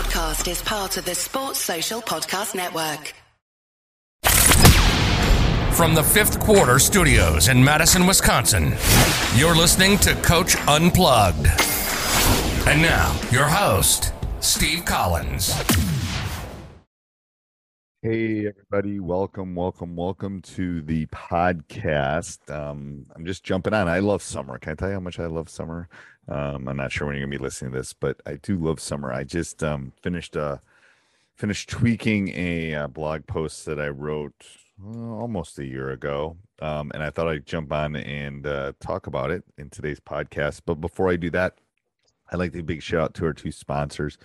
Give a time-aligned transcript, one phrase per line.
[0.00, 3.12] podcast is part of the Sports Social Podcast Network.
[5.74, 8.74] From the fifth quarter studios in Madison, Wisconsin,
[9.34, 11.48] you're listening to Coach Unplugged.
[12.66, 15.52] And now, your host, Steve Collins.
[18.02, 18.98] Hey, everybody.
[18.98, 22.50] Welcome, welcome, welcome to the podcast.
[22.50, 23.88] Um, I'm just jumping on.
[23.88, 24.58] I love summer.
[24.58, 25.86] Can I tell you how much I love summer?
[26.26, 28.56] Um, I'm not sure when you're going to be listening to this, but I do
[28.56, 29.12] love summer.
[29.12, 30.58] I just um, finished uh,
[31.36, 34.46] finished tweaking a, uh blog post that I wrote
[34.82, 36.38] uh, almost a year ago.
[36.62, 40.62] Um, and I thought I'd jump on and uh, talk about it in today's podcast.
[40.64, 41.58] But before I do that,
[42.32, 44.16] I'd like to give a big shout out to our two sponsors.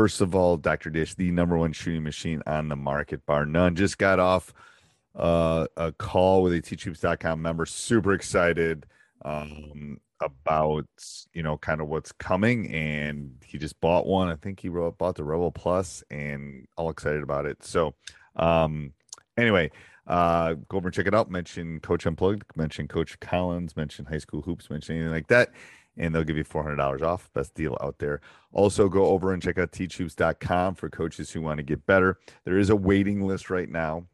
[0.00, 0.88] First of all, Dr.
[0.88, 3.76] Dish, the number one shooting machine on the market, bar none.
[3.76, 4.54] Just got off
[5.14, 7.66] uh, a call with a teachhoops.com member.
[7.66, 8.86] Super excited
[9.26, 10.86] um, about,
[11.34, 12.72] you know, kind of what's coming.
[12.72, 14.28] And he just bought one.
[14.28, 17.62] I think he bought the Rebel Plus and all excited about it.
[17.62, 17.94] So,
[18.36, 18.94] um,
[19.36, 19.70] anyway,
[20.06, 21.30] uh, go over and check it out.
[21.30, 25.50] Mention Coach Unplugged, mention Coach Collins, mention High School Hoops, mention anything like that
[25.96, 27.30] and they'll give you $400 off.
[27.32, 28.20] Best deal out there.
[28.52, 32.18] Also, go over and check out teachhoops.com for coaches who want to get better.
[32.44, 34.06] There is a waiting list right now.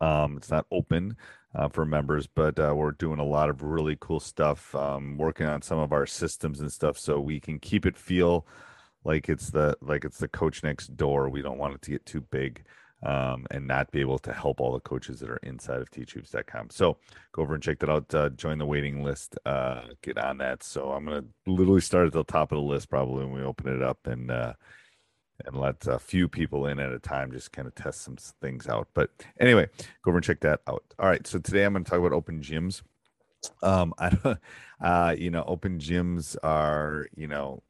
[0.00, 1.16] Um, it's not open
[1.54, 5.46] uh, for members, but uh, we're doing a lot of really cool stuff, um, working
[5.46, 8.46] on some of our systems and stuff, so we can keep it feel
[9.04, 11.28] like it's the like it's the coach next door.
[11.28, 12.64] We don't want it to get too big
[13.02, 16.70] um, and not be able to help all the coaches that are inside of teachhoops.com.
[16.70, 16.96] So
[17.32, 18.12] go over and check that out.
[18.12, 19.36] Uh, join the waiting list.
[19.46, 20.62] Uh, get on that.
[20.62, 23.42] So I'm going to literally start at the top of the list probably when we
[23.42, 24.54] open it up and uh,
[25.46, 28.66] and let a few people in at a time just kind of test some things
[28.66, 28.88] out.
[28.94, 29.68] But anyway,
[30.02, 30.82] go over and check that out.
[30.98, 31.24] All right.
[31.26, 32.82] So today I'm going to talk about open gyms.
[33.62, 34.38] Um, I don't,
[34.80, 37.62] uh, you know, open gyms are, you know,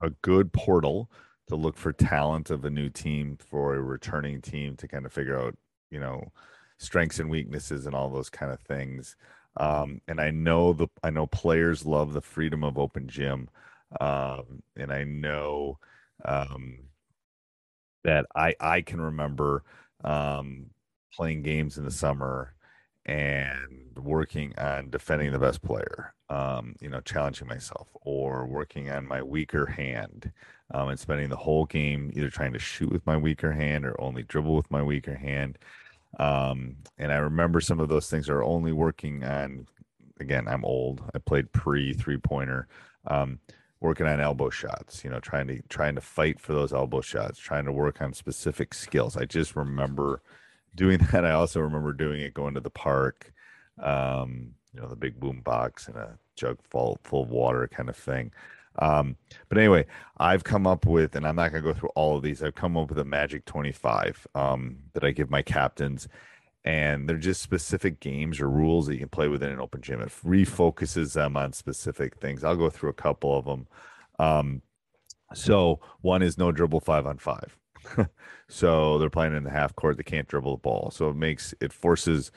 [0.00, 1.10] a good portal
[1.52, 5.12] to look for talent of a new team for a returning team to kind of
[5.12, 5.54] figure out,
[5.90, 6.32] you know,
[6.78, 9.16] strengths and weaknesses and all those kind of things.
[9.58, 13.50] Um, and I know the I know players love the freedom of open gym,
[14.00, 15.78] um, and I know
[16.24, 16.78] um,
[18.04, 19.62] that I I can remember
[20.02, 20.70] um,
[21.12, 22.54] playing games in the summer
[23.06, 29.06] and working on defending the best player um, you know, challenging myself or working on
[29.06, 30.32] my weaker hand
[30.72, 34.00] um, and spending the whole game either trying to shoot with my weaker hand or
[34.00, 35.58] only dribble with my weaker hand.
[36.18, 39.66] Um, and I remember some of those things are only working on,
[40.20, 41.02] again, I'm old.
[41.14, 42.66] I played pre three pointer,
[43.06, 43.38] um,
[43.80, 47.38] working on elbow shots, you know, trying to, trying to fight for those elbow shots,
[47.38, 49.18] trying to work on specific skills.
[49.18, 50.22] I just remember
[50.74, 51.24] doing that.
[51.24, 53.32] I also remember doing it going to the park,
[53.82, 57.88] um, you know, the big boom box and a jug full full of water kind
[57.88, 58.32] of thing.
[58.78, 59.16] Um,
[59.48, 62.22] but anyway, I've come up with, and I'm not going to go through all of
[62.22, 62.42] these.
[62.42, 66.08] I've come up with a magic 25 um, that I give my captains,
[66.64, 70.00] and they're just specific games or rules that you can play within an open gym.
[70.00, 72.44] It refocuses them on specific things.
[72.44, 73.66] I'll go through a couple of them.
[74.18, 74.62] Um,
[75.34, 77.58] so one is no dribble five on five.
[78.48, 79.96] so they're playing in the half court.
[79.96, 80.90] They can't dribble the ball.
[80.90, 82.30] So it makes it forces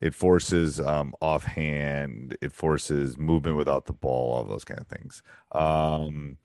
[0.00, 5.22] it forces um, offhand it forces movement without the ball all those kind of things.
[5.52, 6.36] Um,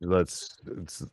[0.00, 0.56] let's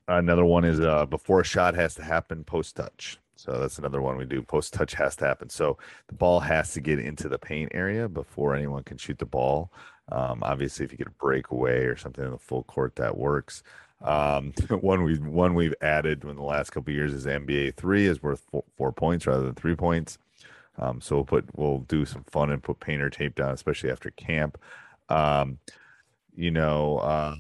[0.08, 3.18] another one is uh, before a shot has to happen post touch.
[3.36, 4.44] So that's another one we do.
[4.44, 5.50] Post touch has to happen.
[5.50, 9.26] So the ball has to get into the paint area before anyone can shoot the
[9.26, 9.72] ball.
[10.12, 13.64] Um, obviously if you get a breakaway or something in the full court that works
[14.04, 14.52] um,
[14.82, 18.42] one we one we've added in the last couple years is NBA three is worth
[18.52, 20.18] four, four points rather than three points.
[20.78, 24.10] Um, so we'll put we'll do some fun and put painter tape down, especially after
[24.12, 24.58] camp.
[25.10, 25.60] Um,
[26.36, 27.36] you know, uh,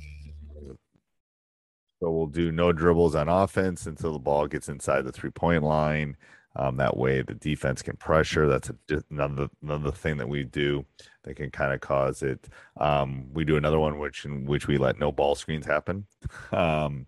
[2.00, 5.64] so we'll do no dribbles on offense until the ball gets inside the three point
[5.64, 6.18] line.
[6.56, 8.48] Um, that way, the defense can pressure.
[8.48, 10.86] That's a, another another thing that we do
[11.24, 12.50] that can kind of cause it.
[12.78, 16.06] Um, we do another one which in which we let no ball screens happen.
[16.52, 17.08] Um,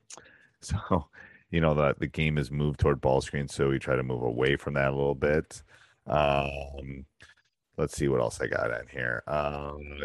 [0.62, 1.08] so,
[1.52, 4.24] you know, the the game is moved toward ball screens, so we try to move
[4.24, 5.62] away from that a little bit.
[6.08, 7.06] Um,
[7.78, 9.24] let's see what else I got in here.
[9.28, 9.98] Um,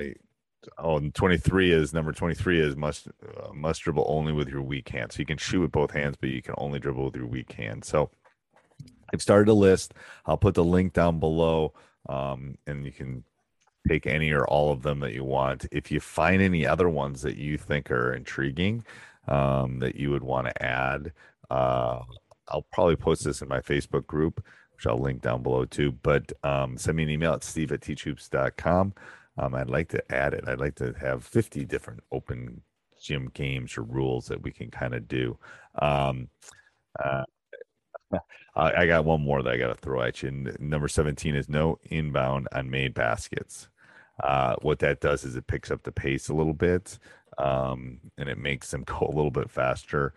[0.79, 5.13] oh, 23 is number 23 is must uh, must dribble only with your weak hand.
[5.13, 7.53] So you can shoot with both hands, but you can only dribble with your weak
[7.53, 7.85] hand.
[7.85, 8.11] So
[9.13, 9.95] I've started a list.
[10.27, 11.75] I'll put the link down below,
[12.09, 13.25] um, and you can
[13.89, 15.67] take any or all of them that you want.
[15.73, 18.85] If you find any other ones that you think are intriguing,
[19.27, 21.13] um, that you would want to add,
[21.51, 22.01] uh,
[22.49, 24.45] I'll probably post this in my Facebook group
[24.79, 25.91] which I'll link down below too.
[25.91, 28.95] But um, send me an email at steve at teachhoops.com.
[29.37, 30.45] Um, I'd like to add it.
[30.47, 32.63] I'd like to have 50 different open
[33.03, 35.37] gym games or rules that we can kind of do.
[35.81, 36.29] Um,
[37.03, 37.25] uh,
[38.57, 40.29] I, I got one more that I got to throw at you.
[40.29, 43.69] And number 17 is no inbound on made baskets.
[44.23, 46.99] Uh, what that does is it picks up the pace a little bit
[47.39, 50.13] um, and it makes them go a little bit faster.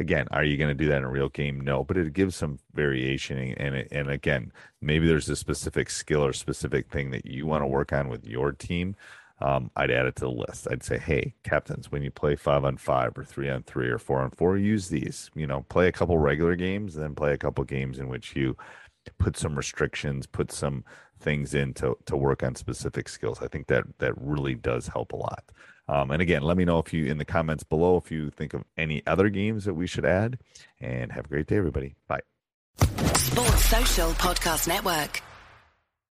[0.00, 1.60] Again, are you going to do that in a real game?
[1.60, 3.38] No, but it gives some variation.
[3.38, 7.62] And it, and again, maybe there's a specific skill or specific thing that you want
[7.62, 8.96] to work on with your team
[9.44, 10.66] um, I'd add it to the list.
[10.70, 13.98] I'd say, hey, captains, when you play five on five or three on three or
[13.98, 15.30] four on four, use these.
[15.34, 18.56] You know, play a couple regular games, then play a couple games in which you
[19.18, 20.82] put some restrictions, put some
[21.20, 23.42] things in to, to work on specific skills.
[23.42, 25.44] I think that that really does help a lot.
[25.88, 28.54] Um, and again, let me know if you in the comments below if you think
[28.54, 30.38] of any other games that we should add.
[30.80, 31.96] And have a great day, everybody.
[32.08, 32.22] Bye.
[32.78, 35.22] Sports Social Podcast Network.